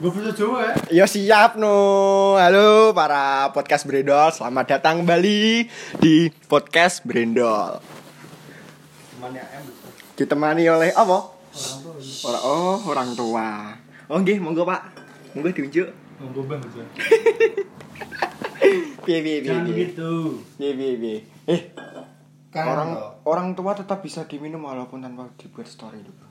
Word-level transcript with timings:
Gue 0.00 0.08
bisa 0.16 0.32
Jawa 0.32 0.64
ya. 0.64 0.72
Yo 0.88 1.04
siap 1.04 1.60
no. 1.60 1.76
Halo 2.40 2.96
para 2.96 3.52
podcast 3.52 3.84
Brendol, 3.84 4.32
selamat 4.32 4.80
datang 4.80 5.04
kembali 5.04 5.68
di 6.00 6.32
podcast 6.48 7.04
Brendol. 7.04 7.84
Ditemani 10.16 10.64
oleh 10.72 10.96
apa? 10.96 11.36
Orang. 12.24 12.24
Orang 12.24 12.42
oh, 12.48 12.76
orang 12.88 13.08
tua. 13.12 13.76
Oh 14.08 14.16
nggih, 14.16 14.40
monggo 14.40 14.64
Pak. 14.64 14.88
Monggo 15.36 15.52
diunjuk. 15.52 15.92
Ngomong 16.16 16.48
bang. 16.48 16.60
Piye 19.04 19.18
piye 19.20 19.38
piye. 19.44 19.52
Jangan 19.52 19.68
gitu. 19.68 20.12
Piye 20.56 20.72
piye 20.80 20.94
piye. 20.96 21.18
Eh, 21.44 21.60
Kan 22.48 22.64
orang 22.72 22.90
orang 23.28 23.48
tua 23.52 23.76
tetap 23.76 24.00
bisa 24.00 24.24
diminum 24.24 24.64
walaupun 24.64 25.04
tanpa 25.04 25.28
dibuat 25.36 25.68
story 25.68 26.00
dulu. 26.00 26.29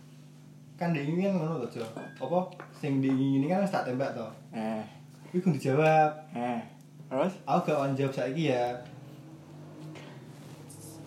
Kan 0.80 0.96
dingin 0.96 1.20
kan 1.20 1.34
ngono 1.36 1.60
to, 1.68 1.78
Jo. 1.78 1.86
Apa 2.18 2.40
sing 2.72 3.04
dingin 3.04 3.44
ini 3.44 3.46
kan 3.46 3.60
wis 3.60 3.70
tak 3.70 3.84
tembak 3.84 4.16
to. 4.16 4.24
Eh, 4.56 4.80
Kuwi 5.28 5.44
kudu 5.44 5.60
dijawab. 5.60 6.12
eh. 6.32 6.64
Terus? 7.12 7.34
Aku 7.44 7.60
gak 7.68 7.78
on 7.78 7.94
jawab 7.94 8.16
saiki 8.16 8.50
ya. 8.50 8.80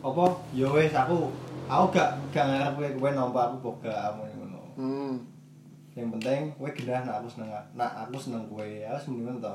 Apa? 0.02 0.24
Ya 0.52 0.66
wis 0.68 0.92
aku 0.92 1.30
aku 1.64 1.84
gak 1.94 2.10
gak 2.34 2.44
ngarep 2.44 2.72
kowe 2.74 2.88
kowe 2.98 3.10
nampa 3.10 3.40
aku 3.48 3.56
boga 3.62 3.92
kamu 4.10 4.22
ngono. 4.36 4.60
Hmm. 4.76 5.14
Yang 5.94 6.08
penting 6.18 6.40
kowe 6.58 6.68
genah 6.68 7.00
nak 7.02 7.16
aku 7.22 7.28
seneng 7.30 7.50
nak 7.72 7.90
aku 7.96 8.18
seneng 8.18 8.42
kowe. 8.50 8.66
Ya 8.66 8.90
wis 8.92 9.06
mendingan 9.06 9.38
to. 9.38 9.54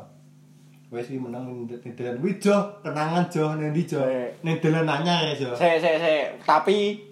Wes 0.88 1.12
iki 1.12 1.20
menang 1.20 1.44
ning 1.44 1.68
dalan 1.68 2.16
kuwi 2.24 2.40
Jo, 2.40 2.56
kenangan 2.80 3.28
Jo 3.28 3.60
ning 3.60 3.76
ndi 3.76 3.84
Jo? 3.84 4.08
Eh. 4.08 4.32
Ning 4.40 4.56
dalan 4.64 4.88
anyar 4.88 5.28
ya 5.28 5.36
Jo. 5.36 5.52
Saya 5.52 5.76
saya 5.78 6.00
saya 6.00 6.32
tapi 6.42 7.04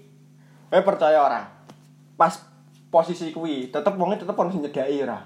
saya 0.72 0.80
percaya 0.82 1.20
orang. 1.20 1.44
Pas 2.16 2.32
posisi 2.96 3.28
kuwi, 3.30 3.68
tetep 3.68 3.92
wongnya 3.94 4.16
tetep 4.18 4.32
harus 4.34 4.56
nyedai 4.56 5.04
ora. 5.04 5.20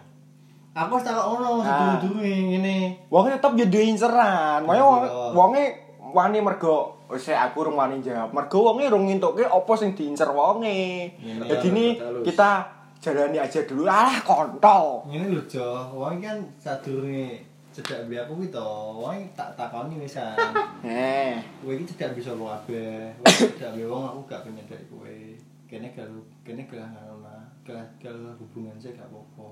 Aku 0.72 0.96
wis 0.96 1.04
tak 1.04 1.14
ono 1.14 1.60
Ah. 1.60 1.66
sedurung-durunge 1.98 2.34
ngene. 2.50 2.78
Wongnya 3.08 3.38
tetep 3.38 3.54
jadi 3.60 3.80
inceran. 3.88 4.64
Makanya 4.64 4.84
wong 4.84 5.00
Iya. 5.00 5.14
wonge 5.32 5.64
wani 6.10 6.40
mergo 6.40 6.78
wis 7.06 7.30
aku 7.30 7.62
rung 7.64 7.76
wani 7.76 8.00
jawab. 8.00 8.32
Mergo 8.32 8.64
wonge 8.64 8.86
rung 8.88 9.06
ngintuke 9.06 9.44
apa 9.44 9.72
sing 9.76 9.94
diincer 9.94 10.30
wonge. 10.30 11.14
Ngene. 11.16 11.46
Jadi 11.46 11.68
ini 11.68 11.86
Terus. 11.96 12.24
kita 12.24 12.50
jalani 12.98 13.38
aja 13.38 13.60
dulu. 13.64 13.86
Alah 13.86 14.18
kontol. 14.20 15.06
Ngene 15.06 15.30
lho 15.32 15.44
Jo, 15.46 15.68
wong 15.92 16.18
kan 16.18 16.38
sadurunge 16.56 17.46
cedak 17.70 18.06
mbek 18.06 18.26
aku 18.26 18.34
kuwi 18.36 18.50
to, 18.50 18.66
wong 18.96 19.14
tak 19.34 19.54
takoni 19.54 19.98
wisan. 19.98 20.34
Eh, 20.80 21.36
Kowe 21.60 21.76
iki 21.76 21.86
cedak 21.90 22.16
bisa 22.16 22.32
wong 22.32 22.48
kabeh. 22.48 23.12
Wong 23.16 23.36
cedak 23.52 23.74
mbek 23.74 23.86
wong 23.86 24.04
aku 24.06 24.20
gak 24.26 24.42
pengen 24.42 24.64
dari 24.64 24.86
kowe. 24.86 25.18
Kene 25.66 25.92
kalau 25.92 26.18
kene 26.42 26.66
gelah 26.66 26.88
gelah 27.98 28.34
hubungan 28.38 28.76
saya 28.78 28.98
gak 28.98 29.10
apa-apa. 29.10 29.48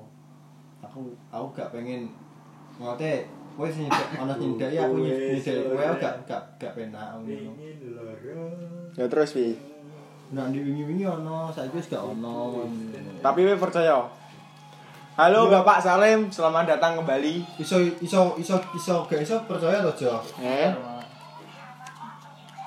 Aku 0.86 1.00
aku 1.30 1.46
gak 1.54 1.70
pengen 1.74 2.10
ngote 2.78 3.26
kowe 3.58 3.66
sing 3.66 3.90
nyedak 3.90 4.10
ana 4.22 4.34
sing 4.38 4.54
nyedaki 4.54 4.78
aku 4.78 4.96
nyedaki 5.02 5.66
kowe 5.66 5.86
gak 5.98 6.14
gak 6.30 6.42
gak 6.58 6.74
penak 6.78 7.08
ngono. 7.18 7.52
ya 8.94 9.06
terus 9.06 9.34
pi. 9.34 9.58
Nah 10.28 10.52
di 10.52 10.60
wingi-wingi 10.60 11.08
ono, 11.08 11.50
saiki 11.50 11.80
wis 11.80 11.90
gak 11.90 12.04
ono. 12.04 12.68
Tapi 13.22 13.40
we 13.46 13.56
percaya. 13.56 14.04
Halo 15.18 15.50
Iya. 15.50 15.66
Bapak 15.66 15.82
Salim, 15.82 16.30
selamat 16.30 16.78
datang 16.78 16.94
kembali. 17.02 17.42
iso 17.58 17.82
iso 17.98 18.38
iso 18.38 18.54
iso 18.78 19.02
gak 19.10 19.18
iso 19.18 19.34
percaya 19.50 19.82
to 19.82 20.06
Jo. 20.06 20.14
Eh, 20.38 20.70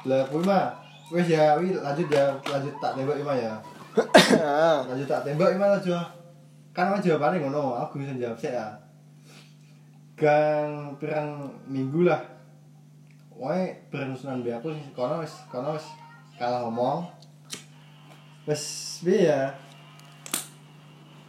Lah 0.08 0.24
kuwi 0.26 0.42
mah 0.42 0.74
wis 1.12 1.30
ya 1.30 1.54
wi 1.60 1.70
lanjut 1.70 2.08
ya 2.10 2.34
lanjut 2.42 2.74
tak 2.82 2.98
tembak 2.98 3.20
Ima 3.22 3.38
ya. 3.38 3.54
Lanjut 4.88 5.06
tak 5.08 5.22
tembak 5.26 5.54
Ima 5.54 5.76
aja. 5.76 5.98
Kan 6.70 6.94
mah 6.94 7.02
jawabane 7.02 7.42
ngono, 7.42 7.74
aku 7.76 7.98
bisa 7.98 8.14
jawab 8.14 8.38
sik 8.38 8.54
ya. 8.54 8.78
Gang 10.14 10.94
pirang 11.00 11.50
minggu 11.66 12.06
lah. 12.06 12.22
Wae 13.34 13.88
berusunan 13.88 14.44
be 14.44 14.52
aku 14.52 14.68
kono 14.92 15.24
wis 15.24 15.32
kono 15.48 15.74
wis 15.74 15.86
kalah 16.36 16.68
ngomong. 16.68 17.08
Wis 18.44 18.64
piye 19.00 19.32
ya? 19.32 19.50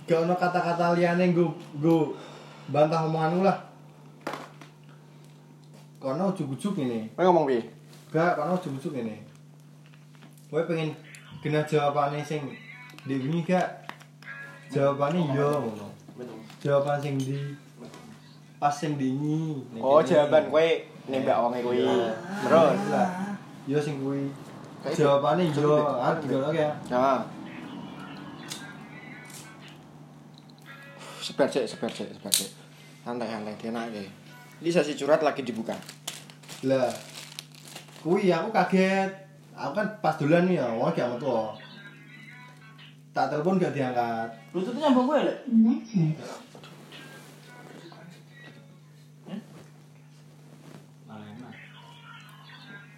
Gak 0.05 0.27
ono 0.27 0.35
kata-kata 0.35 0.91
liyane 0.93 1.31
nggo 1.31 1.55
nggo 1.79 2.19
bantah 2.67 3.07
omonganku 3.07 3.47
lah. 3.47 3.57
Kono 6.01 6.35
ujug-ujug 6.35 6.75
ini. 6.83 7.13
kowe 7.15 7.23
ngomong 7.23 7.47
pi. 7.47 7.81
Gak, 8.11 8.35
karena 8.35 8.59
ujung-ujung 8.59 8.95
ini 8.99 9.23
Gue 10.51 10.67
pengen 10.67 10.91
kena 11.41 11.65
jawabannya 11.65 12.21
sing 12.21 12.45
di 13.09 13.17
wingi 13.17 13.41
gak? 13.49 13.89
Jawabannya 14.69 15.33
iya 15.33 15.49
ngono. 15.57 15.87
Jawaban 16.61 17.01
sing 17.01 17.17
di 17.17 17.57
Pas 18.61 18.69
sing 18.69 18.93
dingi. 18.93 19.57
Oh, 19.81 20.05
jawaban 20.05 20.53
kowe 20.53 20.67
nembak 21.09 21.37
wonge 21.41 21.65
kuwi. 21.65 21.81
Terus. 22.45 22.81
lah 22.93 23.09
Iya. 23.65 23.81
Sing 23.81 23.97
kuwi. 23.97 24.29
Kayak 24.85 24.93
Jawabannya 25.01 25.43
iya. 25.49 25.53
Coba 25.57 25.65
deh, 25.65 25.85
Ah, 25.97 26.13
gimana 26.21 26.49
ya 26.53 26.69
Nah. 26.93 27.21
Sebar 31.21 31.49
cek, 31.49 31.65
sebar 31.65 31.89
cek, 31.89 32.13
sebar 32.13 32.29
cek. 32.29 32.49
Santai, 33.01 33.25
santai, 33.29 33.57
dia 33.57 33.73
naik 33.73 34.05
Ini 34.61 34.69
sesi 34.69 34.93
curhat 34.93 35.25
lagi 35.25 35.41
dibuka. 35.41 35.73
Lah. 36.69 36.93
Kuwi 38.05 38.29
aku 38.29 38.53
kaget 38.53 39.09
Aku 39.51 39.71
kan 39.75 39.87
pas 39.99 40.15
dolan 40.15 40.47
nih 40.47 40.57
ya, 40.57 40.67
wong 40.71 40.89
gak 40.91 41.11
metu 41.11 41.27
Tak 43.11 43.27
telepon 43.27 43.59
gak 43.59 43.75
diangkat 43.75 44.29
Bluetoothnya 44.51 44.87
nyambung 44.87 45.07
gue 45.07 45.19
lek. 45.27 45.37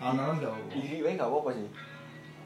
Anak 0.03 0.43
gak 0.43 0.51
Iri 0.75 0.99
wae 0.99 1.15
gak 1.15 1.31
apa-apa 1.31 1.55
sih. 1.55 1.67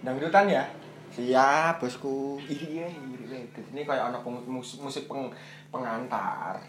Dangdutan 0.05 0.45
ya. 0.45 0.63
Siap, 1.09 1.81
bosku. 1.81 2.37
Iri 2.45 2.85
wae, 2.85 2.91
iri 2.93 3.25
wae. 3.25 3.41
Ini 3.73 3.81
kayak 3.81 4.13
anak 4.13 4.21
peng- 4.21 4.45
mus- 4.45 4.77
musik 4.77 5.09
peng, 5.09 5.33
pengantar. 5.73 6.61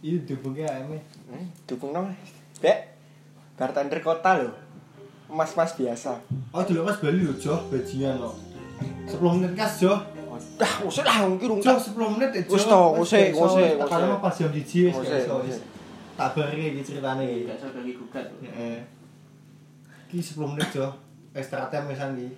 Iya 0.00 0.20
dihubungnya 0.24 0.68
ayamnya 0.68 1.00
Hmm, 1.28 1.44
dukung 1.64 1.92
dong. 1.92 2.08
Bek. 2.60 2.96
Bartender 3.54 4.00
kota 4.00 4.40
loh. 4.40 4.63
Mas-mas 5.34 5.74
biasa. 5.74 6.14
Oh 6.54 6.62
dulu 6.62 6.86
pas 6.86 6.94
Bali 7.02 7.26
lho, 7.26 7.34
Joh, 7.34 7.58
bajingan 7.66 8.22
lo. 8.22 8.30
10 9.10 9.18
menit 9.18 9.52
kas, 9.58 9.82
Joh. 9.82 9.98
Oh, 10.30 10.38
dah, 10.58 10.72
usah 10.86 11.02
lah, 11.02 11.26
mungkin 11.26 11.58
rung 11.58 11.62
Joh, 11.62 11.74
10 11.74 12.14
menit 12.14 12.30
ya, 12.30 12.40
Joh. 12.46 12.54
Wis 12.54 12.62
iso, 12.62 12.80
ngusik, 12.94 13.28
wis. 13.34 13.54
Tekan 13.82 13.98
ngusik. 13.98 14.10
mah 14.14 14.20
pas 14.22 14.34
jam 14.38 14.50
1 14.54 14.62
wis 14.62 14.94
iso, 14.94 15.34
wis. 15.42 15.58
bari 16.14 16.62
iki 16.70 16.82
ceritane 16.86 17.24
iki. 17.26 17.50
Gak 17.50 17.58
usah 17.58 17.70
bagi 17.74 17.92
gugat. 17.98 18.26
Heeh. 18.46 18.78
Ki 20.06 20.18
10 20.22 20.54
menit, 20.54 20.68
Joh. 20.70 20.92
Extra 21.34 21.66
time 21.66 21.90
wisan 21.90 22.14
iki. 22.14 22.30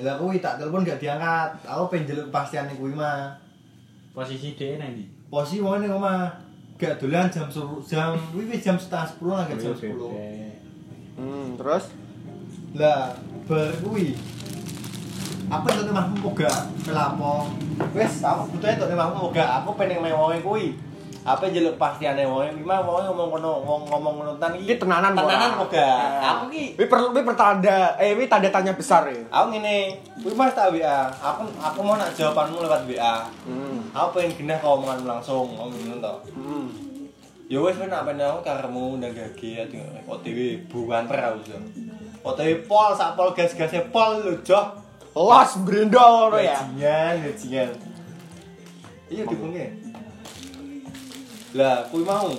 Lah 0.00 0.16
kuwi 0.16 0.40
tak 0.40 0.56
telepon 0.56 0.84
gak 0.84 1.00
diangkat. 1.00 1.60
Aku 1.64 1.92
pengen 1.92 2.08
njeluk 2.08 2.32
kepastian 2.32 2.72
kuwi 2.72 2.96
mah. 2.96 3.36
Posisi 4.16 4.56
dia 4.56 4.80
nanti. 4.80 5.04
Posisi 5.28 5.60
wong 5.60 5.84
ning 5.84 5.92
omah. 5.92 6.32
Gak 6.80 7.00
dolan 7.00 7.28
jam 7.28 7.48
10 7.48 7.84
jam 7.84 8.16
kuwi 8.32 8.56
jam 8.56 8.76
setengah 8.80 9.08
10 9.20 9.28
lah 9.28 9.44
gak 9.48 9.60
jam 9.60 9.72
10. 9.76 9.92
Hmm, 11.16 11.56
terus 11.56 11.84
Lah, 12.76 13.16
bar 13.48 13.72
kuwi. 13.80 14.12
Apa 15.48 15.64
itu 15.72 15.88
mahmu 15.88 16.16
moga 16.28 16.50
melapo. 16.84 17.48
Wes, 17.96 18.20
aku 18.20 18.52
butuhnya 18.52 18.76
tuh 18.76 18.92
mahmu 18.92 19.30
moga. 19.30 19.62
Aku 19.62 19.72
pengen 19.80 20.04
main 20.04 20.12
wonge 20.12 20.44
kuwi. 20.44 20.76
Apa 21.26 21.48
jelek 21.48 21.80
pastiane 21.80 22.22
wonge 22.28 22.52
mah 22.62 22.84
wonge 22.84 23.08
ngomong 23.10 23.28
kono 23.32 23.50
ngomong 23.64 23.82
ngomong 23.90 24.14
ngono 24.20 24.32
tan 24.38 24.54
Iki 24.54 24.76
tenanan 24.76 25.16
Tenanan 25.16 25.56
moga. 25.56 25.88
Eh. 25.88 26.22
Aku 26.22 26.44
ki 26.52 26.64
Wi 26.78 26.86
perlu 26.86 27.10
wi 27.16 27.22
pertanda 27.24 27.96
eh 27.96 28.12
wi 28.14 28.28
tanda 28.28 28.52
tanya 28.52 28.76
besar 28.76 29.08
ya. 29.08 29.24
aku 29.32 29.56
ngene, 29.56 29.96
kuwi 30.22 30.36
mas 30.36 30.52
tak 30.52 30.70
WA. 30.70 31.08
Aku 31.18 31.48
aku 31.58 31.78
mau 31.80 31.96
nak 31.96 32.12
jawabanmu 32.12 32.60
lewat 32.62 32.84
WA. 32.86 33.24
Hmm. 33.48 33.88
Aku 33.90 34.20
pengen 34.20 34.36
genah 34.36 34.58
kau 34.60 34.76
omongan 34.78 35.02
langsung, 35.02 35.48
ngomong 35.56 35.80
ngono 35.80 35.96
to. 35.98 36.14
Hmm. 36.36 36.55
Ya 37.46 37.62
wes 37.62 37.78
wis 37.78 37.86
nak 37.86 38.02
pengen 38.02 38.26
aku 38.26 38.42
karemu 38.42 38.98
ndang 38.98 39.14
gage 39.14 39.70
OTW 40.10 40.66
bukan 40.66 41.06
aku 41.06 41.38
jo. 41.46 41.58
OTW 42.26 42.66
pol 42.66 42.90
sak 42.98 43.14
pol 43.14 43.30
gas-gase 43.38 43.86
pol 43.94 44.18
lho, 44.18 44.34
Joh. 44.42 44.82
Los 45.14 45.62
brendol 45.62 46.28
ngono 46.28 46.42
ya. 46.42 46.58
Bajingan, 46.58 47.14
bajingan. 47.22 47.70
Iya 49.06 49.22
dihubungnya. 49.30 49.70
Lah, 51.54 51.86
kuwi 51.88 52.02
mau. 52.02 52.34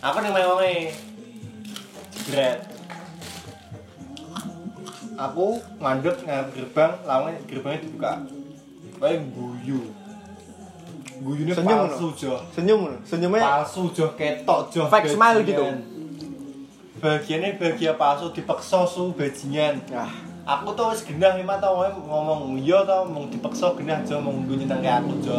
Aku 0.00 0.16
ning 0.22 0.32
mewange. 0.32 0.94
Jebret. 2.14 2.62
Aku 5.18 5.58
ngandut 5.82 6.16
ngarep 6.22 6.48
gerbang, 6.54 6.92
lawange 7.02 7.42
gerbangnya 7.50 7.82
dibuka. 7.82 8.12
Kayak 9.02 9.26
guyu. 9.34 10.05
Guyune 11.22 11.52
Senyum 11.54 11.78
palsu, 11.88 12.06
Jo. 12.16 12.32
Senyum. 12.52 12.80
Senyumnya 13.04 13.40
Palsu, 13.40 13.88
Jo, 13.92 14.06
ketok, 14.12 14.60
Jo. 14.68 14.82
Fake 14.92 15.08
smile 15.08 15.40
gitu. 15.44 15.64
Bagiannya 17.00 17.60
bahagia 17.60 17.92
palsu 17.96 18.32
dipaksa 18.32 18.84
su 18.88 19.12
bajingan. 19.16 19.80
ah 19.92 20.08
Aku 20.46 20.70
tuh 20.78 20.94
wis 20.94 21.02
genah 21.02 21.34
lima 21.34 21.58
tau 21.58 21.82
ngomong 21.82 22.54
iya 22.62 22.78
tau 22.86 23.02
ngomong 23.10 23.34
dipaksa 23.34 23.74
genah 23.74 23.98
aja 23.98 24.14
ngomong 24.22 24.46
gue 24.46 24.62
nyentang 24.62 24.78
kayak 24.78 25.02
aku 25.02 25.10
aja. 25.18 25.36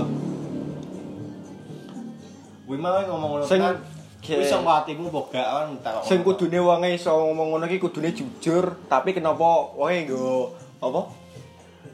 Kuwi 2.68 2.76
mau 2.76 3.00
ngomong 3.00 3.30
ngono 3.40 3.44
Sing- 3.48 3.64
kan. 3.64 3.80
Kuwi 4.20 4.44
sangko 4.44 4.68
atimu 4.68 5.08
gak 5.08 5.32
kan 5.32 5.72
tak. 5.80 6.04
Sing 6.04 6.20
kudune 6.28 6.60
wonge 6.60 6.92
iso 6.92 7.16
ngomong 7.16 7.56
ngono 7.56 7.66
ki 7.72 7.80
kudune 7.80 8.12
jujur, 8.12 8.76
tapi 8.92 9.16
kenapa 9.16 9.72
wonge 9.80 10.12
nggo 10.12 10.52
apa? 10.84 11.02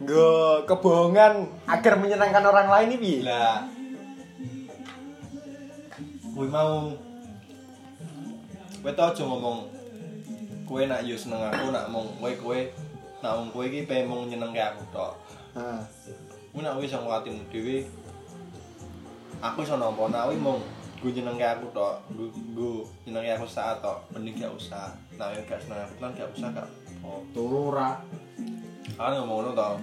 Nggo 0.03 0.67
kebohongan 0.67 1.47
agar 1.63 1.95
menyenangkan 1.95 2.43
orang 2.43 2.67
lain 2.67 2.99
piye? 2.99 3.23
Lah. 3.23 3.63
Kuwi 6.35 6.51
mau 6.51 6.91
kowe 8.83 8.91
tau 8.91 9.15
aja 9.15 9.23
ngomong 9.23 9.63
kowe 10.67 10.83
nak 10.83 11.07
yo 11.07 11.15
seneng 11.15 11.39
aku 11.39 11.71
nak 11.71 11.87
mong 11.87 12.19
kowe 12.19 12.35
kowe 12.35 12.59
nak 13.23 13.31
mong 13.39 13.49
kowe 13.55 13.63
iki 13.63 13.87
pengen 13.87 14.11
mung 14.11 14.27
nyenengke 14.27 14.59
aku 14.59 14.83
tok. 14.91 15.15
Nah, 15.55 15.79
Kuwi 16.51 16.67
nak 16.67 16.83
wis 16.83 16.91
sangko 16.91 17.15
atimu 17.15 17.39
dhewe. 17.47 17.87
Aku 19.39 19.63
iso 19.63 19.79
nampa 19.79 20.11
nak 20.11 20.27
kuwi 20.27 20.35
mung 20.35 20.59
gue 20.99 21.11
nyenengke 21.15 21.47
aku 21.47 21.67
tok, 21.75 21.99
gue 22.11 22.27
gue 22.55 22.83
nyenengke 23.07 23.39
aku 23.39 23.47
saat 23.47 23.79
tok, 23.79 24.03
mending 24.11 24.39
gak 24.39 24.55
usah. 24.55 24.95
Nah, 25.19 25.31
yang 25.31 25.43
gak 25.43 25.59
seneng 25.59 25.83
aku 25.83 25.95
kan 25.99 26.11
gak 26.15 26.31
usah 26.31 26.47
gak. 26.51 26.67
Oh, 27.03 27.19
Turu 27.35 27.75
kan 28.97 29.11
ngomong 29.17 29.37
ngono 29.41 29.51
tau. 29.55 29.75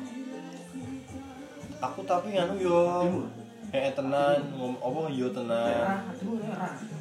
Aku 1.81 2.01
tapi 2.05 2.37
nganu 2.37 2.55
yo. 2.61 2.81
Eh 3.71 3.95
tenan, 3.95 4.39
ngom 4.59 4.75
apa 4.83 5.01
yo 5.15 5.31
tenan. 5.31 6.03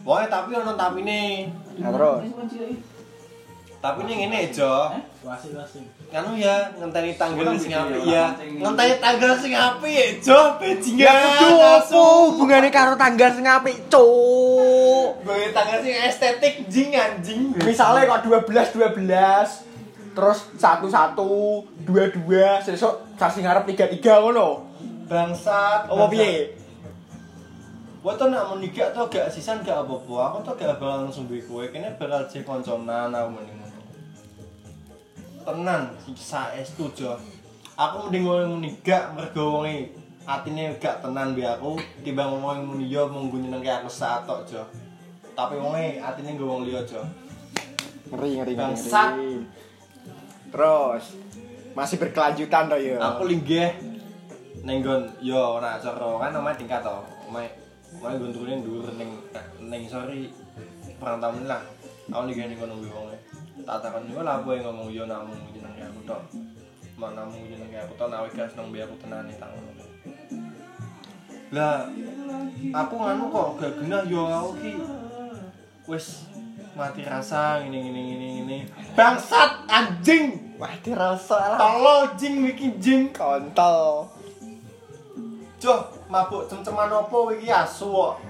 Wah, 0.06 0.24
tapi 0.30 0.54
ono 0.54 0.78
tapine. 0.78 1.50
nah 1.81 1.90
terus 1.90 2.30
Tapi 3.80 4.00
ini 4.06 4.13
ngene. 4.28 4.40
Wasi 5.24 5.48
wasi. 5.56 5.80
Kanu 6.12 6.36
ya 6.36 6.68
ngenteni 6.75 7.16
tanggal 7.16 7.56
sing 7.56 7.72
apik 7.72 8.04
ya. 8.07 8.36
Ngenteni 8.36 8.94
tanggal 9.00 9.31
sing 9.40 9.54
apik 9.56 9.92
ya, 9.92 10.07
Jo, 10.19 10.40
bajingan. 10.60 11.00
Ya 11.00 11.12
kudu 11.16 11.48
apa 11.63 12.00
hubungane 12.28 12.69
karo 12.72 12.94
tanggal 13.00 13.30
sing 13.31 13.48
apik, 13.48 13.75
Cuk? 13.88 15.24
Gue 15.24 15.52
tanggal 15.56 15.80
sing 15.80 15.95
estetik 15.95 16.68
jing 16.68 16.92
anjing. 16.92 17.56
Misale 17.63 18.04
kok 18.04 18.28
12 18.28 18.52
12 18.52 19.69
terus 20.19 20.51
11 20.60 21.88
22 21.88 22.68
sesuk 22.68 23.07
sasi 23.16 23.39
ngarep 23.39 23.63
33 23.71 24.04
ngono. 24.19 24.68
bangsat. 25.10 25.89
Apa 25.89 26.06
piye? 26.12 26.54
Gue 28.00 28.13
tuh 28.16 28.31
nak 28.31 28.56
menikah 28.56 28.94
tuh 28.95 29.07
gak 29.12 29.27
sisan 29.31 29.63
gak 29.63 29.83
apa-apa. 29.83 30.16
Aku 30.31 30.38
tuh 30.45 30.54
gak 30.56 30.77
bakal 30.80 31.07
langsung 31.07 31.25
duwe 31.27 31.42
kowe. 31.44 31.66
Kene 31.68 31.98
bakal 31.98 32.27
cek 32.30 32.45
konconan 32.45 33.12
aku 33.12 33.30
mending 33.33 33.57
ngono. 33.60 33.80
Tenan, 35.44 35.81
saestu 36.16 36.92
Jo. 36.95 37.18
Aku 37.75 38.07
mending 38.07 38.24
ngomong 38.27 38.60
menikah 38.60 39.12
mergo 39.16 39.60
wonge 39.60 39.92
atine 40.30 40.77
gak 40.77 41.01
tenan 41.01 41.33
be 41.33 41.42
aku 41.42 41.80
timbang 42.06 42.30
ngomong 42.30 42.62
muni 42.62 42.86
yo 42.92 43.10
mung 43.10 43.33
nyenengke 43.33 43.71
aku 43.71 43.89
saat 43.89 44.24
tok 44.30 44.45
Jo. 44.45 44.63
Tapi 45.33 45.57
wonge 45.57 46.00
atine 46.00 46.38
nggo 46.38 46.45
wong 46.48 46.62
liya 46.69 46.86
Jo. 46.88 47.01
Ngeri 48.13 48.30
ngeri 48.39 48.54
ngeri. 48.54 48.54
Bangsat. 48.56 49.12
Terus 50.50 51.04
masih 51.78 51.96
berkelanjutan 52.01 52.66
toh 52.68 52.80
ya. 52.81 52.98
Aku 52.98 53.30
linggih 53.30 53.69
ning 54.66 54.84
nggon 54.84 55.07
yo 55.24 55.62
ora 55.62 55.80
acara 55.80 56.19
kan 56.19 56.36
omahe 56.36 56.57
tingkat 56.57 56.81
to. 56.84 56.98
Omahe 57.30 57.48
omahe 58.01 58.13
nggon 58.18 58.34
turune 58.34 58.56
dhuwur 58.66 58.92
ning 58.98 59.10
ning 59.62 59.81
sori 59.86 60.34
perantauan 60.98 61.46
lah. 61.46 61.62
Aku 62.10 62.25
linggih 62.25 62.50
ning 62.50 62.57
kono 62.57 62.81
kuwi 62.81 62.92
wonge. 62.92 63.18
Tak 63.63 63.86
takon 63.86 64.10
yo 64.10 64.25
apa 64.25 64.50
yang 64.57 64.66
ngomong 64.74 64.90
yo 64.90 65.04
namung 65.06 65.38
jenenge 65.54 65.86
aku 65.86 66.01
tok. 66.10 66.22
Mana 66.98 67.24
namung 67.24 67.45
jenenge 67.45 67.78
aku 67.78 67.94
tok 67.95 68.10
nek 68.10 68.34
gak 68.34 68.50
seneng 68.50 68.74
be 68.74 68.81
aku 68.81 68.95
tenane 68.98 69.31
tak 69.38 69.54
ngono. 69.54 69.86
Lah 71.54 71.86
aku 72.74 72.94
nganu 72.98 73.24
kok 73.30 73.48
gak 73.62 73.74
genah 73.78 74.04
yo 74.10 74.25
aku 74.25 74.52
ki 74.57 74.72
wis 75.90 76.30
mati 76.80 77.04
rasa 77.04 77.60
ngene 77.60 77.76
ngene 77.84 78.02
ngene 78.08 78.28
ngene. 78.40 78.58
Bangsat 78.96 79.68
anjing. 79.68 80.56
Wah, 80.56 80.72
dirasa 80.80 81.56
lah. 81.56 81.60
Tolo 81.60 81.96
jing 82.16 82.48
iki 82.48 82.80
jing. 82.80 83.12
Kontol. 83.12 84.08
Joh, 85.60 85.92
mabuk 86.08 86.48
cem-ceman 86.48 86.88
opo 86.88 87.36
iki 87.36 87.52
asu 87.52 87.92
kok. 87.92 88.24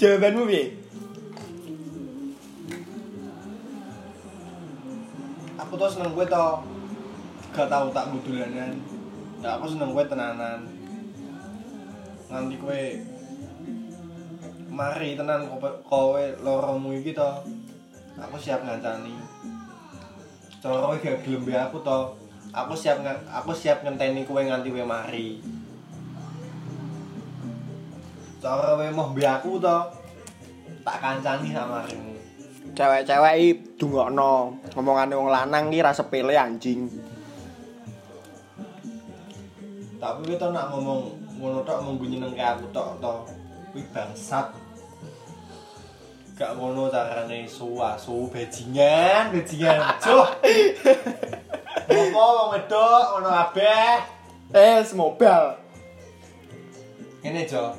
Jawabanmu 0.00 0.48
piye? 0.48 0.64
Aku 5.60 5.76
tuh 5.76 5.92
seneng 5.92 6.16
kowe 6.16 6.24
to. 6.24 6.48
Gak 7.52 7.68
tau 7.68 7.92
tak 7.92 8.08
mudulanan. 8.08 8.80
Ya 9.44 9.60
aku 9.60 9.68
seneng 9.68 9.92
kowe 9.92 10.04
tenanan. 10.08 10.64
Nganti 12.32 12.56
kowe 12.56 12.80
mari 14.80 15.12
tenan 15.12 15.44
kowe 15.44 15.68
kowe 15.84 16.24
loromu 16.40 16.96
iki 16.96 17.12
to. 17.12 17.28
Aku 18.16 18.40
siap 18.40 18.64
ngancani. 18.64 19.12
Cara 20.64 20.80
kowe 20.80 20.96
gak 20.96 21.20
gelem 21.20 21.44
be 21.44 21.52
aku 21.52 21.84
to. 21.84 22.16
Aku 22.56 22.72
siap 22.72 23.04
aku 23.28 23.52
siap 23.52 23.84
ngenteni 23.84 24.24
kowe 24.24 24.40
nganti 24.40 24.72
kowe 24.72 24.88
mari. 24.88 25.36
Cara 28.40 28.72
kowe 28.72 28.88
mau 28.96 29.12
be 29.12 29.20
aku 29.28 29.60
to. 29.60 29.76
Tak 30.80 30.96
kancani 30.96 31.52
sama 31.52 31.84
marimu. 31.84 32.16
Cewek-cewek 32.72 33.34
iki 33.36 33.50
dungokno. 33.76 34.56
Ngomongane 34.72 35.12
wong 35.12 35.28
lanang 35.28 35.68
iki 35.68 35.84
ra 35.84 35.92
sepele 35.92 36.32
anjing. 36.40 36.88
Tapi 40.00 40.40
tau 40.40 40.48
nak 40.48 40.72
ngomong 40.72 41.12
ngono 41.36 41.60
tok 41.68 41.84
mung 41.84 42.00
nyenengke 42.00 42.40
aku 42.40 42.64
tok 42.72 42.96
to. 42.96 43.12
Kuwi 43.76 43.84
bangsat. 43.92 44.59
Gak 46.40 46.56
ngono 46.56 46.88
carane 46.88 47.44
suwa, 47.44 48.00
su 48.00 48.24
bajingan, 48.32 49.28
bajingan. 49.28 49.76
Joh. 50.00 50.24
Ngopo 51.84 52.16
wong 52.16 52.48
wedok 52.56 53.04
ngono 53.12 53.28
kabeh. 53.28 54.00
Eh, 54.56 54.80
semobal. 54.80 55.60
Ngene, 57.20 57.44
Jo. 57.44 57.76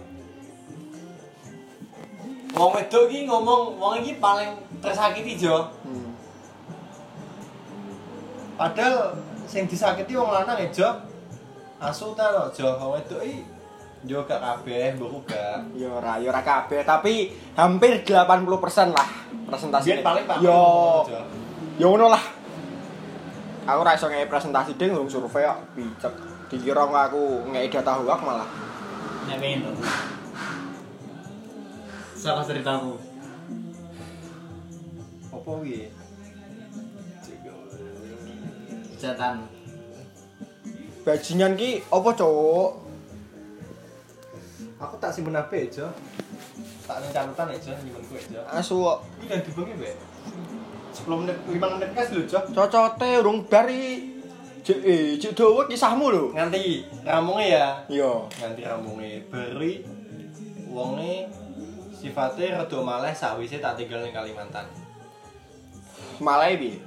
Wong 2.54 2.72
wedok 2.78 3.10
iki 3.10 3.26
ngomong 3.26 3.82
wong 3.82 3.98
iki 3.98 4.22
paling 4.22 4.54
tersakiti, 4.78 5.42
Jo. 5.42 5.66
Hmm. 5.82 6.14
Padahal 8.62 9.18
sing 9.50 9.66
disakiti 9.66 10.14
wong 10.14 10.30
lanang 10.30 10.62
ya, 10.62 10.70
Jo. 10.70 10.90
Asu 11.82 12.14
ta 12.14 12.30
lho, 12.30 12.46
Jo. 12.54 12.78
Wong 12.78 13.02
wedok 13.02 13.26
iki 13.26 13.42
yo 14.06 14.26
gak 14.26 14.42
kabeh, 14.42 14.98
mbokku 14.98 15.30
gak. 15.30 15.62
Ya 15.78 15.90
ora, 15.94 16.18
ya 16.18 16.34
ora 16.34 16.42
kabeh, 16.42 16.82
tapi 16.82 17.30
hampir 17.54 18.02
80% 18.02 18.96
lah 18.96 19.08
presentasi. 19.46 19.86
Biyen 19.92 20.02
paling 20.02 20.26
Pak. 20.26 20.38
Yo, 20.42 20.62
ya 21.78 21.86
ngono 21.86 22.10
lah. 22.10 22.24
Aku 23.70 23.86
ora 23.86 23.94
iso 23.94 24.10
ngei 24.10 24.26
presentasi 24.26 24.74
ding 24.74 24.90
urung 24.96 25.12
survei 25.12 25.46
kok 25.46 25.60
picek. 25.78 26.14
Dikira 26.50 26.90
aku 26.90 27.46
ngei 27.54 27.70
data 27.70 28.02
hoak 28.02 28.22
malah. 28.26 28.50
Nek 29.30 29.38
pengen 29.38 29.70
to. 29.70 29.72
Siapa 32.18 32.42
ceritamu? 32.46 32.98
Apa 35.30 35.38
kuwi? 35.46 35.90
Cetan. 38.98 39.46
Bajingan 41.02 41.58
ki 41.58 41.82
apa, 41.90 42.10
Cuk? 42.14 42.91
Aku 44.82 44.98
tak 44.98 45.14
simpen 45.14 45.38
HP 45.38 45.70
aja. 45.70 45.86
Tak 46.90 46.98
catatan 47.14 47.54
aja 47.54 47.72
nyimpen 47.86 48.02
kowe 48.10 48.18
aja. 48.18 48.42
Asu 48.50 48.82
kok. 48.82 48.98
Iki 49.22 49.26
kan 49.30 49.40
dibengi, 49.46 49.74
Mbak. 49.78 49.96
10 50.92 51.22
menit, 51.24 51.38
5 51.48 51.74
menit 51.78 51.90
kas 51.96 52.10
lho, 52.12 52.22
Jo. 52.28 52.40
Cocote 52.52 53.10
urung 53.24 53.48
bari 53.48 54.12
Cek 54.62 54.78
eh, 54.86 55.18
cek 55.18 55.34
dawa 55.34 55.66
kisahmu 55.66 56.14
lho. 56.14 56.26
Nganti 56.38 56.86
ramunge 57.02 57.50
ya. 57.50 57.82
Yo. 57.90 58.30
Nganti 58.30 58.62
ramunge 58.62 59.26
beri 59.26 59.82
wonge 60.70 61.26
sifatnya 61.98 62.62
rada 62.62 62.78
maleh 62.86 63.10
sakwise 63.10 63.58
tak 63.58 63.74
tinggal 63.74 64.06
ning 64.06 64.14
Kalimantan. 64.14 64.70
Malah 66.22 66.54
piye? 66.54 66.78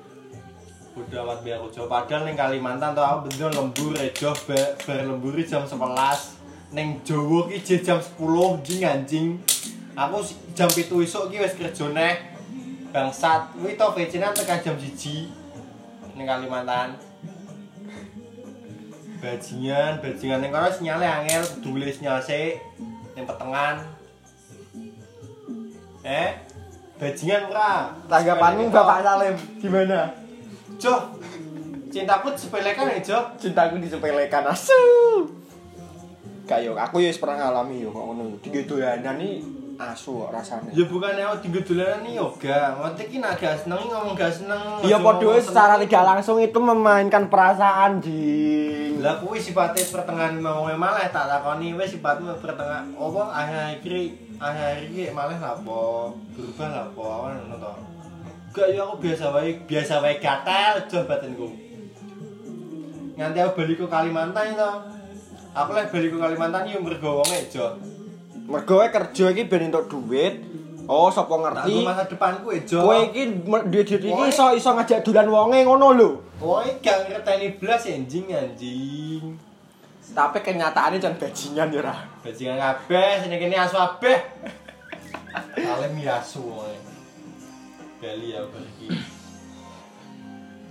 Udah 0.95 1.27
amat 1.27 1.43
biar 1.43 1.59
aku 1.59 1.75
jauh 1.75 1.91
padahal 1.91 2.23
ning 2.23 2.39
Kalimantan 2.39 2.95
tuh 2.95 3.03
aku 3.03 3.27
bener 3.27 3.51
lembur 3.51 3.91
rejo 3.99 4.31
bar, 4.47 4.79
bar 4.87 5.01
lemburi 5.03 5.43
jam 5.43 5.67
11 5.67 5.83
ning 6.75 6.99
Jawa 7.07 7.47
ki 7.49 7.63
jam 7.63 7.81
jam 7.87 7.99
10 8.19 8.59
anjing 8.59 8.83
anjing. 8.83 9.29
Aku 9.95 10.19
jam 10.59 10.67
7 10.67 10.91
isuk 11.07 11.31
ki 11.31 11.39
wis 11.39 11.55
kerja 11.55 11.87
neh. 11.95 12.15
Bangsat. 12.91 13.55
Kuwi 13.55 13.79
to 13.79 13.87
vecinan 13.95 14.35
tekan 14.35 14.59
jam 14.59 14.75
1 14.75 14.91
ning 16.19 16.27
Kalimantan. 16.27 16.99
Bajingan 19.25 20.05
bajingan. 20.05 20.39
Ning 20.45 20.53
kono 20.53 20.69
sinyale 20.69 21.07
angel 21.09 21.41
kudu 21.41 21.81
sinyal 21.89 22.21
sik. 22.21 22.61
Ning 23.17 23.25
petengan. 23.25 23.81
Eh? 26.05 26.29
Bajingan 27.01 27.49
ora? 27.49 27.97
Tanggapanmu 28.05 28.69
Bapak 28.69 29.01
Salim 29.01 29.35
gimana? 29.59 30.13
Jo, 30.77 31.17
cintaku 31.89 32.37
disepelekan 32.37 32.93
ya 32.93 33.01
Jo. 33.01 33.19
Cintaku 33.41 33.81
disepelekan 33.81 34.45
asu. 34.53 34.85
Gak 36.45 36.61
yo, 36.61 36.77
aku 36.77 37.01
yo 37.01 37.09
wis 37.09 37.17
pernah 37.17 37.49
ngalami 37.49 37.81
yo 37.81 37.89
kok 37.89 38.05
ngono. 38.05 38.37
Tiga 38.45 38.61
dolanan 38.69 39.17
iki 39.17 39.41
asu 39.81 40.29
kok 40.29 40.31
rasane. 40.37 40.69
Ya 40.77 40.85
bukan 40.85 41.17
aku 41.17 41.49
tiga 41.49 41.61
dolanan 41.65 42.01
nih 42.05 42.13
yoga. 42.21 42.59
Ngotek 42.77 43.07
ki 43.09 43.17
nak 43.25 43.41
gak 43.41 43.57
seneng 43.57 43.81
ngomong 43.89 44.13
gak 44.13 44.29
seneng. 44.29 44.61
Aja 44.85 45.01
padha 45.01 45.41
secara 45.41 45.75
tidak 45.81 46.05
langsung 46.05 46.37
itu 46.45 46.59
memainkan 46.61 47.33
perasaan 47.33 48.05
jing. 48.05 49.01
Lah 49.01 49.25
kuwi 49.25 49.41
sifatnya 49.41 49.89
pertengahan 49.89 50.37
mau 50.37 50.69
malah 50.77 51.09
tak 51.09 51.33
takoni 51.33 51.73
wis 51.73 51.97
sifatmu 51.97 52.37
pertengahan 52.45 52.93
apa 52.93 53.23
akhir 53.33 53.81
akhir 53.81 53.93
akhir 54.37 54.79
iki 54.93 55.03
malah 55.17 55.41
lapo 55.41 56.13
berubah 56.37 56.69
lapo 56.69 57.05
ngono 57.25 57.57
to. 57.57 57.73
Gak 58.53 58.69
ya 58.69 58.85
aku 58.85 59.01
biasa 59.01 59.33
wae 59.33 59.65
biasa 59.65 60.05
wae 60.05 60.21
gatel 60.21 60.85
aja 60.85 60.99
batinku. 61.09 61.49
Nganti 63.17 63.39
aku 63.41 63.65
balik 63.65 63.81
ke 63.81 63.87
Kalimantan 63.89 64.53
to. 64.61 64.73
Aku 65.55 65.71
lek 65.71 65.95
balik 65.95 66.11
ke 66.11 66.19
Kalimantan 66.19 66.67
yo 66.67 66.83
mergo 66.83 67.23
wonge 67.23 67.39
aja. 67.47 67.79
Mergo 68.51 68.75
kowe 68.75 68.87
kerja 68.91 69.25
iki 69.31 69.47
ben 69.47 69.71
entuk 69.71 69.87
duit. 69.87 70.43
Oh, 70.85 71.09
sapa 71.09 71.31
Aku 71.31 71.41
ngerti? 71.41 71.75
masa 71.87 72.05
depanku 72.11 72.51
aja. 72.51 72.83
Kowe 72.83 72.97
iki 73.07 73.39
duit 73.47 73.87
duit 73.87 74.03
iki 74.03 74.11
iso 74.11 74.51
iso 74.51 74.75
ngajak 74.75 75.07
dolan 75.07 75.31
wonge 75.31 75.63
ngono 75.63 75.95
lho. 75.95 76.11
Woi 76.43 76.83
gak 76.83 77.07
ngerteni 77.07 77.55
blas 77.63 77.87
anjing 77.87 78.27
anjing. 78.35 79.39
Tapi 80.11 80.39
kenyataannya 80.43 80.99
jangan 80.99 81.23
bajingan 81.23 81.71
ya 81.71 81.81
ra. 81.87 81.97
Bajingan 82.21 82.59
kabeh 82.59 83.23
sini 83.23 83.39
kene 83.39 83.55
asu 83.55 83.79
kabeh. 83.79 84.19
Kalem 85.55 85.95
ya 86.03 86.19
asu 86.19 86.43
woe. 86.43 86.75
Bali 88.03 88.35
ya 88.35 88.43
pergi. 88.51 88.91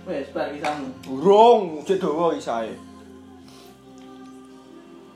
Wes, 0.04 0.28
bar 0.36 0.52
kisamu. 0.52 0.92
Burung, 1.00 1.80
cek 1.80 1.96
dawa 1.96 2.36
isae. 2.36 2.76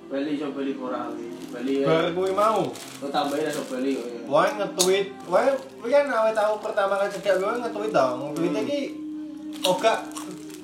Bali 0.09 0.41
iso 0.41 0.49
ora 0.81 1.13
kuwi. 1.13 1.29
Bali. 1.53 1.73
Bar 1.85 2.09
kuwi 2.17 2.33
mau. 2.33 2.65
Lo 2.73 3.07
tambahin 3.13 3.53
iso 3.53 3.61
kok. 3.69 3.77
ya. 3.77 4.01
Woi 4.25 4.49
nge-tweet, 4.57 5.07
kuwi 5.25 5.89
kan 5.93 6.09
awet 6.09 6.33
tahu 6.33 6.55
pertama 6.65 6.97
kali 6.97 7.13
cedak 7.13 7.35
gue 7.41 7.53
nge-tweet 7.61 7.93
dong. 7.93 8.17
Nge-tweet 8.33 8.55
iki 8.65 8.81
oh 9.69 9.77
gak 9.77 9.99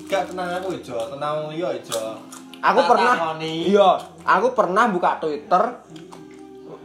gak 0.09 0.33
tenang 0.33 0.61
aku 0.61 0.81
aja, 0.81 0.97
tenang 1.13 1.37
liya 1.53 1.69
aja. 1.77 2.17
Aku 2.65 2.81
pernah. 2.89 3.37
Iya, 3.41 3.91
aku 4.25 4.57
pernah 4.57 4.85
buka 4.89 5.21
Twitter. 5.21 5.63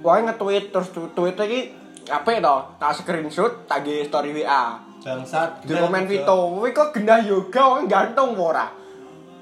Wae 0.04 0.20
nge-tweet 0.28 0.76
terus 0.76 0.92
tweet 0.92 1.36
iki 1.40 1.60
apik 2.12 2.44
to? 2.44 2.56
Tak 2.76 2.92
screenshot, 2.92 3.68
tak 3.68 3.88
ge 3.88 4.04
story 4.04 4.36
WA. 4.36 4.90
Bangsat. 5.00 5.64
Di 5.64 5.72
komen 5.80 6.12
Vito, 6.12 6.60
kowe 6.60 6.68
kok 6.76 6.92
genah 6.92 7.24
yoga 7.24 7.72
wong 7.72 7.88
gantung 7.88 8.36
apa 8.36 8.44
ora? 8.44 8.68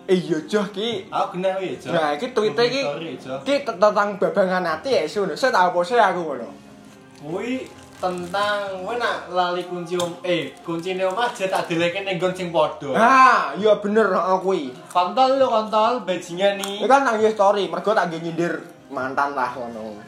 Eh 0.07 0.15
iya 0.15 0.39
joh 0.47 0.63
ki. 0.71 1.11
Aku 1.11 1.35
genah 1.35 1.59
kuwi 1.59 1.75
aja. 1.75 1.91
Nah, 1.91 2.09
iki 2.15 2.31
tweet 2.31 2.55
iki 2.55 2.81
ki 3.43 3.55
tentang 3.67 4.15
babangan 4.15 4.63
hati 4.63 4.95
ya 4.95 5.01
isu. 5.03 5.27
Saya 5.35 5.51
tak 5.51 5.75
apa 5.75 5.79
aku 5.83 6.21
ngono. 6.23 6.49
Kuwi 7.19 7.67
tentang 7.97 8.87
kowe 8.87 8.93
nak 8.95 9.27
lali 9.33 9.65
kunci 9.65 9.97
om 9.97 10.13
eh 10.21 10.53
kuncine 10.61 11.01
omah 11.01 11.33
aja 11.33 11.49
tak 11.49 11.65
deleke 11.67 12.07
ning 12.07 12.15
nggon 12.15 12.31
sing 12.31 12.55
padha. 12.55 12.95
Ah, 12.95 13.51
iya 13.59 13.75
bener 13.83 14.07
heeh 14.07 14.37
kuwi. 14.39 14.71
Kontol 14.87 15.35
lo 15.35 15.51
kontol 15.51 16.07
bajingan 16.07 16.55
nih. 16.61 16.85
Ini 16.85 16.87
kan 16.87 17.03
nang 17.03 17.19
story, 17.19 17.67
mergo 17.67 17.91
tak 17.91 18.07
nge 18.07 18.23
nyindir 18.23 18.53
mantan 18.87 19.35
lah 19.35 19.51
ngono. 19.51 19.99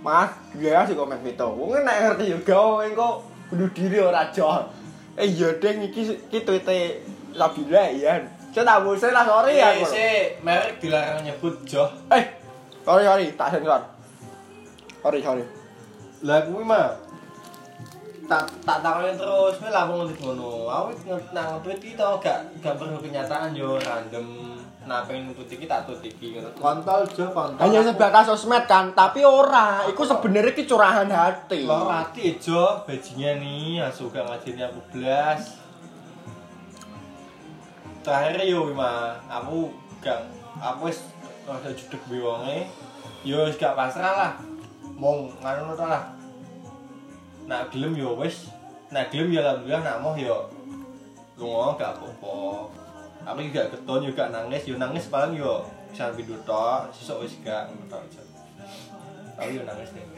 Mas, 0.00 0.30
dia 0.56 0.86
sih 0.86 0.96
komen 0.96 1.20
Vito. 1.20 1.50
Wong 1.52 1.76
nek 1.84 2.16
ngerti 2.16 2.32
yoga 2.32 2.56
wong 2.56 2.94
kok 2.96 3.14
bunuh 3.52 3.68
diri 3.76 3.98
ora 4.00 4.30
joh. 4.32 4.64
Eh 5.18 5.26
iya 5.26 5.50
iki 5.58 6.14
iki 6.30 6.46
tweete 6.46 7.02
Sabila 7.36 7.84
ya. 7.92 8.14
Saya 8.48 8.64
tak 8.64 8.78
mau 8.80 8.96
saya 8.96 9.12
lah 9.12 9.24
sorry 9.28 9.60
ya. 9.60 9.68
Eh, 9.76 9.84
sih, 9.84 10.12
merek 10.40 10.80
dilarang 10.80 11.20
nyebut 11.22 11.54
Joh. 11.68 11.86
Eh, 12.08 12.24
sorry 12.82 13.04
sorry, 13.04 13.26
tak 13.36 13.48
sensor. 13.54 13.82
Sorry 15.04 15.18
sorry. 15.20 15.44
Lah 16.24 16.42
kuwi 16.48 16.64
mah 16.66 16.98
tak 18.28 18.44
tak 18.60 18.84
takoni 18.84 19.16
terus 19.16 19.56
kowe 19.56 19.70
lah 19.72 19.88
wong 19.88 20.04
ngerti 20.04 20.20
ngono. 20.20 20.68
Aku 20.68 20.88
nang 21.32 21.62
tweet 21.64 21.80
iki 21.80 21.96
to 21.96 22.08
gak 22.20 22.44
gak 22.60 22.76
perlu 22.76 23.00
kenyataan 23.00 23.56
yo 23.56 23.80
random. 23.80 24.58
Nah 24.84 25.04
pengen 25.08 25.32
tweet 25.32 25.56
iki 25.56 25.64
tak 25.64 25.88
tweet 25.88 26.12
iki 26.12 26.36
ngono. 26.36 26.52
Kontol 26.58 27.08
Joh 27.14 27.32
kontol. 27.32 27.60
Hanya 27.62 27.80
sebatas 27.86 28.28
sosmed 28.28 28.64
kan, 28.68 28.92
tapi 28.92 29.24
ora. 29.24 29.86
Iku 29.86 30.02
sebenarnya 30.04 30.52
ki 30.52 30.64
curahan 30.68 31.08
hati. 31.08 31.64
Lo 31.64 31.88
hati 31.88 32.36
Jo, 32.36 32.84
bajingan 32.84 33.40
nih, 33.40 33.84
asu 33.86 34.12
gak 34.12 34.26
ngajini 34.26 34.60
aku 34.66 34.80
blas. 34.92 35.67
Terakhir 38.08 38.40
yo 38.48 38.72
mah, 38.72 39.20
aku 39.28 39.68
gak 40.00 40.16
aku 40.56 40.88
wis 40.88 41.12
rada 41.44 41.68
judeg 41.76 42.00
kuwi 42.08 42.24
wonge. 42.24 42.64
Yo 43.20 43.44
gak 43.52 43.76
pasrah 43.76 44.16
lah. 44.16 44.32
Mong 44.96 45.36
ngono 45.44 45.76
to 45.76 45.84
lah. 45.84 46.16
Nak 47.44 47.68
gelem 47.68 47.92
yo 48.00 48.16
wis, 48.16 48.48
nak 48.88 49.12
gelem 49.12 49.28
ya 49.28 49.44
alhamdulillah 49.44 49.84
nak 49.84 50.00
moh 50.00 50.16
yo 50.16 50.48
lunga 51.36 51.76
gak 51.76 52.00
apa-apa. 52.00 52.36
Aku 53.28 53.44
juga 53.44 53.68
keton 53.76 54.08
gak 54.16 54.32
nangis, 54.32 54.64
yo 54.64 54.80
nangis 54.80 55.12
paling 55.12 55.36
yo 55.36 55.68
bisa 55.92 56.08
video 56.16 56.40
tok, 56.48 56.88
sesuk 56.96 57.28
wis 57.28 57.36
gak 57.44 57.68
ngono. 57.68 58.08
Tapi 59.36 59.52
yo 59.52 59.68
nangis 59.68 59.92
deh. 59.92 60.08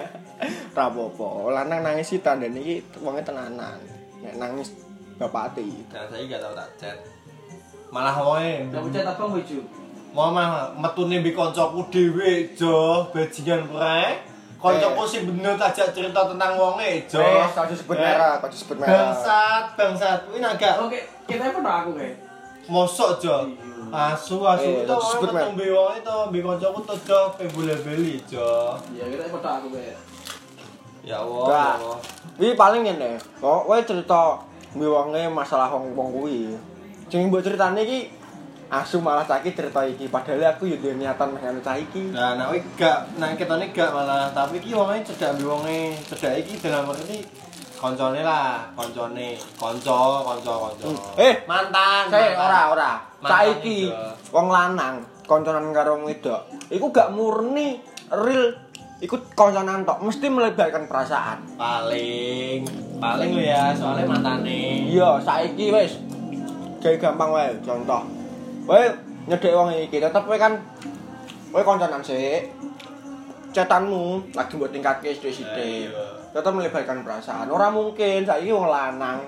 Apa-apa. 0.72 1.28
Lanang 1.52 1.84
nangis 1.84 2.08
iki 2.08 2.24
tandane 2.24 2.56
iki 2.56 2.80
wonge 3.04 3.20
tenanan. 3.20 3.76
Nangis 4.24 4.87
bapak 5.18 5.52
ati. 5.52 5.84
Dan 5.90 6.06
saya 6.06 6.22
gak 6.24 6.40
tau 6.40 6.54
tak 6.54 6.68
chat. 6.78 6.96
Malah 7.90 8.16
wae. 8.16 8.64
Kamu 8.70 8.88
cat 8.88 9.04
abang 9.04 9.34
bojo. 9.34 9.58
Mau 10.08 10.32
mah 10.32 10.72
metune 10.72 11.20
mbek 11.20 11.36
kancaku 11.36 11.84
dhewe, 11.92 12.48
Jo, 12.56 13.04
bajingan 13.12 13.68
prae. 13.68 14.24
Kancaku 14.58 15.04
sing 15.04 15.22
bener 15.28 15.54
tajak 15.54 15.92
cerita 15.92 16.24
tentang 16.24 16.56
wonge, 16.56 17.04
Jo. 17.06 17.20
Sebut 17.68 17.94
Eh, 17.94 18.02
merah, 18.02 18.40
aja 18.40 18.54
sebut 18.56 18.76
merah. 18.78 19.14
Bangsat, 19.14 19.64
bangsat. 19.76 20.18
Kuwi 20.26 20.40
naga 20.40 20.80
Oke, 20.80 20.98
kita 21.28 21.52
pernah 21.52 21.84
aku 21.84 21.92
kayak. 21.94 22.16
mosok, 22.66 23.20
Jo. 23.20 23.36
Asu, 23.88 24.44
asu 24.44 24.68
Eh, 24.68 24.84
itu 24.84 24.94
sebut 25.08 25.28
wong 25.28 25.34
metu 25.34 25.48
mbek 25.54 25.68
wong 25.70 25.92
itu 25.96 26.16
mbek 26.32 26.42
kancaku 26.46 26.78
to, 26.84 26.94
Jo, 27.04 27.20
pebule 27.36 27.74
beli, 27.76 28.14
Jo. 28.24 28.74
Iya, 28.90 29.04
kita 29.08 29.24
pernah 29.28 29.52
aku 29.60 29.68
kayak. 29.72 29.96
Ya 31.04 31.16
Allah. 31.20 31.44
Enggak. 31.44 31.74
ya 31.76 31.84
Allah. 31.84 31.98
Wi 32.36 32.48
paling 32.54 32.82
ngene. 32.82 33.10
Kok 33.40 33.60
kowe 33.64 33.78
cerita 33.82 34.20
mbi 34.40 34.47
wonge 34.76 35.22
masalah 35.32 35.72
wong 35.72 35.96
wong 35.96 36.08
kuwi. 36.12 36.52
Sing 37.08 37.32
mbok 37.32 37.40
critane 37.40 37.80
iki 37.86 38.12
asu 38.68 39.00
malah 39.00 39.24
sakit 39.24 39.56
cerita 39.56 39.80
iki 39.88 40.12
padahal 40.12 40.52
aku 40.52 40.68
yo 40.68 40.76
duwe 40.76 40.92
niatan 40.92 41.32
meh 41.32 41.40
anu 41.40 41.60
cah 41.64 41.80
iki. 41.80 42.12
Nah, 42.12 42.36
nah 42.36 42.52
kuwi 42.52 42.60
gak 42.76 43.16
nang 43.16 43.32
ketone 43.38 43.72
gak 43.72 43.94
malah, 43.96 44.28
tapi 44.34 44.60
iki 44.60 44.76
wonge 44.76 45.00
cedak 45.08 45.40
mbek 45.40 45.48
wonge. 45.48 45.80
Cedak 46.04 46.34
iki 46.44 46.60
dalam 46.60 46.92
arti 46.92 47.24
koncone 47.78 48.20
lah, 48.26 48.66
koncone, 48.74 49.38
konco, 49.54 50.26
konco, 50.26 50.52
konco. 50.66 50.88
Eh, 51.14 51.46
mantan. 51.46 52.10
Saya 52.10 52.34
ora 52.34 52.60
ora. 52.74 52.92
Saiki 53.22 53.86
wong 54.34 54.50
lanang 54.50 55.06
konconan 55.28 55.70
karo 55.76 56.00
wedok, 56.02 56.48
iku 56.72 56.88
gak 56.88 57.12
murni 57.12 57.78
real 58.10 58.56
iku 58.98 59.20
konconan 59.36 59.84
tok, 59.84 60.02
mesti 60.02 60.26
melebarkan 60.26 60.88
perasaan. 60.88 61.38
paling 61.54 62.87
paling 62.98 63.30
ya 63.36 63.70
soalnya 63.72 64.04
mantane 64.04 64.84
Iya, 64.84 65.18
saiki 65.18 65.70
wis 65.70 65.98
gawe 66.78 66.96
gampang 66.96 67.30
wae 67.30 67.50
contoh. 67.60 68.02
Kowe 68.64 68.82
nyedek 69.24 69.52
wong 69.52 69.68
iki 69.72 69.98
tetep 69.98 70.22
kowe 70.22 70.34
kan 70.34 70.58
kowe 71.48 71.62
konconan 71.62 72.00
sik. 72.00 72.54
Cetanmu 73.48 74.30
lagi 74.32 74.54
buat 74.54 74.70
tingkatke 74.70 75.10
sithik-sithik. 75.10 75.88
Iya. 75.88 76.04
Tetep 76.30 76.52
melebarkan 76.52 77.00
perasaan. 77.00 77.48
Ora 77.48 77.68
mungkin 77.68 78.22
saiki 78.22 78.48
wong 78.48 78.68
lanang 78.68 79.24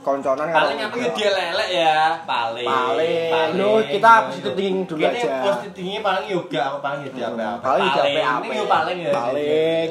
konconan 0.00 0.46
paling 0.46 0.78
aku 0.78 1.02
ya 1.02 1.10
dia 1.12 1.30
lelek 1.32 1.68
ya 1.72 1.98
paling 2.22 2.62
Paling. 2.62 3.58
Lu, 3.58 3.82
kita 3.82 4.30
positive 4.30 4.54
thinking 4.54 4.86
dulu 4.86 5.02
aja. 5.02 5.42
positive 5.42 5.74
thinking 5.74 5.98
paling 5.98 6.24
yoga 6.30 6.78
paling 6.78 7.00
ya 7.02 7.10
dia 7.10 7.26
Hmm, 7.26 7.42
apa 7.42 7.58
paling 7.58 7.82
dia 7.82 8.22
apa-apa. 8.22 8.46
ini 8.46 8.54
yo 8.54 8.64
paling 8.70 8.96
ya 8.96 9.10
Paling. 9.10 9.88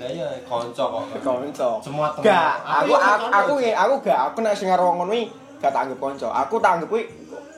Ya 0.00 0.24
lah 0.24 0.32
ya 0.32 0.40
konco 0.42 0.84
kok 0.86 1.02
konco. 1.20 1.68
semua 1.84 2.08
teman 2.16 2.24
Gak, 2.24 2.54
aku 2.64 2.88
ya 2.88 2.96
aku 2.96 3.20
konco 3.20 3.36
aku 3.36 3.52
nge- 3.60 3.76
aku 3.76 3.94
gak 4.00 4.20
aku 4.26 4.38
nek 4.40 4.54
sing 4.56 4.68
karo 4.68 4.82
wong 4.88 4.96
ngono 4.98 5.12
iki 5.12 5.26
gak 5.60 5.70
tak 5.70 5.80
anggap 5.84 5.98
kanca. 6.00 6.28
Aku 6.40 6.54
tak 6.56 6.70
anggap 6.74 6.88
kuwi 6.88 7.04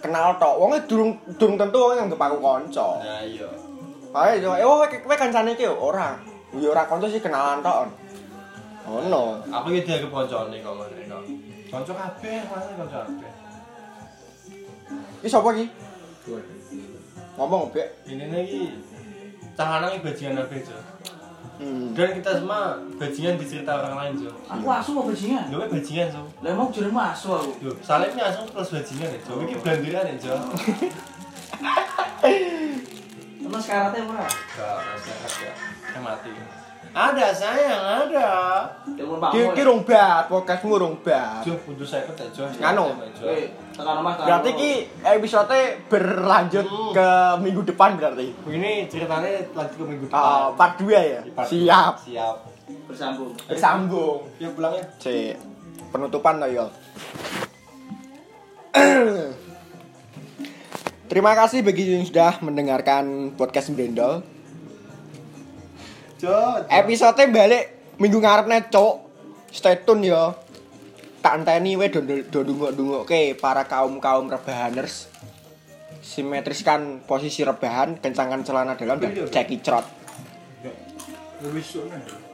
kenal 0.02 0.34
tok. 0.36 0.54
Wonge 0.58 0.78
durung 0.84 1.10
durung 1.38 1.54
tentu 1.54 1.78
wong 1.78 1.94
anggap 1.96 2.18
aku 2.20 2.36
kanca. 2.38 2.86
nah 2.98 3.22
iya 3.22 3.46
Ae 4.12 4.36
yo, 4.38 4.52
eh 4.52 4.60
kowe 4.60 4.84
kowe 4.84 5.16
kancane 5.16 5.54
iki 5.54 5.64
yo 5.64 5.72
ora. 5.72 6.18
Yo 6.52 6.68
ora 6.68 6.84
kanca 6.84 7.06
sih 7.06 7.16
kenalan 7.16 7.62
tok. 7.62 7.86
Ono. 8.82 9.38
aku 9.46 9.70
ya 9.70 9.80
dia 9.80 10.02
keponcone 10.02 10.58
kok 10.58 10.74
ngono 10.74 10.90
kok 10.90 11.22
konco 11.70 11.92
kabeh 11.94 12.42
mana 12.44 12.72
konco 12.74 12.96
kabeh 12.98 13.30
Iki 15.22 15.30
sapa 15.30 15.54
iki? 15.54 15.70
Ngomong 17.32 17.70
Bek. 17.70 17.88
ini 18.04 18.26
lagi 18.26 18.74
cah 19.54 19.78
lanang 19.78 19.94
iki 19.94 20.02
bajingan 20.02 20.42
apa 20.42 20.52
aja 20.52 20.76
Hmm. 21.62 21.94
Dan 21.94 22.18
kita 22.18 22.42
semua 22.42 22.74
bajingan 22.98 23.38
di 23.38 23.46
cerita 23.46 23.78
orang 23.78 23.94
lain, 23.94 24.12
Jo. 24.26 24.34
Aku 24.50 24.66
asu 24.66 24.90
mau 24.98 25.06
bajingan. 25.06 25.46
Lu 25.46 25.62
kan 25.62 25.70
bajingan, 25.70 26.10
Jo. 26.10 26.26
lo 26.42 26.46
emang 26.50 26.74
jurang 26.74 26.98
asu 26.98 27.38
aku. 27.38 27.50
Yo, 27.62 27.70
salepnya 27.78 28.34
asu 28.34 28.42
plus 28.50 28.74
bajingan 28.74 29.14
ya, 29.14 29.18
Jo. 29.22 29.38
ini 29.46 29.54
blandiran 29.62 30.10
ya, 30.10 30.16
Jo. 30.18 30.34
emang 33.46 33.62
sekarang 33.62 33.94
teh 33.94 34.02
murah. 34.02 34.26
Enggak, 34.26 34.98
sekarang 34.98 35.46
ya. 35.46 36.02
Mati. 36.02 36.61
Ada 36.92 37.32
sayang, 37.32 37.82
ada. 38.04 38.28
Ki 39.32 39.40
ki 39.56 39.62
rong 39.64 39.80
bat, 39.80 40.28
podcastmu 40.28 40.76
rong 40.76 41.00
bat. 41.00 41.40
Jo, 41.40 41.56
butuh 41.64 41.88
saya 41.88 42.04
pun 42.04 42.12
Jo. 42.28 42.44
Nganu. 42.52 42.92
Weh, 43.24 43.48
tekan 43.72 44.04
Mas. 44.04 44.12
tekan 44.12 44.26
Berarti 44.28 44.50
ki 44.52 44.72
episode 45.00 45.58
berlanjut 45.88 46.66
Hmm. 46.68 46.92
ke 46.92 47.08
minggu 47.40 47.64
depan 47.64 47.96
berarti. 47.96 48.36
Ini 48.44 48.92
ceritanya 48.92 49.24
lanjut 49.56 49.72
ke 49.74 49.84
minggu 49.88 50.04
Ah, 50.12 50.52
depan. 50.52 50.60
part 50.60 50.74
2 50.76 50.92
ya. 50.92 51.20
Part 51.32 51.48
Siap. 51.48 51.94
Siap. 52.04 52.36
bersambung. 52.84 53.32
Bersambung. 53.40 54.16
Yuk 54.36 54.52
pulangnya. 54.52 54.84
C. 54.96 55.32
Penutupan 55.88 56.36
lah 56.36 56.48
yo. 56.48 56.68
Terima 61.06 61.32
kasih 61.34 61.60
bagi 61.60 61.88
yang 61.88 62.04
sudah 62.04 62.40
mendengarkan 62.40 63.32
podcast 63.32 63.72
Brendol. 63.72 64.24
Episode 66.70 67.26
balik 67.34 67.96
minggu 67.98 68.22
ngarep 68.22 68.70
cok. 68.70 68.94
Stay 69.50 69.82
tune 69.82 70.06
yo. 70.06 70.38
Tak 71.22 71.42
enteni 71.42 71.74
we 71.74 71.90
do 71.90 72.02
do 72.02 72.40
dungok 72.46 73.06
ke 73.06 73.34
para 73.34 73.66
kaum-kaum 73.66 74.30
rebahaners. 74.30 75.10
Simetriskan 76.02 77.02
posisi 77.06 77.46
rebahan, 77.46 77.98
kencangkan 77.98 78.42
celana 78.42 78.74
dalam 78.74 78.98
dan 78.98 79.14
cekicrot. 79.30 79.86
Wis 81.42 81.66
sudah. 81.74 82.31